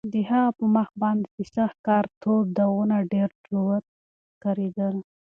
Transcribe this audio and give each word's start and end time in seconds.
د 0.13 0.15
هغه 0.29 0.49
په 0.57 0.65
مخ 0.75 0.89
باندې 1.01 1.27
د 1.35 1.39
سخت 1.55 1.77
کار 1.87 2.05
تور 2.21 2.43
داغونه 2.57 2.97
ډېر 3.13 3.29
جوت 3.45 3.85
ښکارېدل. 4.33 4.95